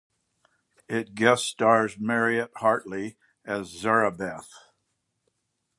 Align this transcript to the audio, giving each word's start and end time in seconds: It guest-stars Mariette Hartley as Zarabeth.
It 0.89 1.13
guest-stars 1.13 1.99
Mariette 1.99 2.49
Hartley 2.55 3.19
as 3.45 3.67
Zarabeth. 3.67 4.49